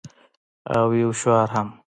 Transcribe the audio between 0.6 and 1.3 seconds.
او یو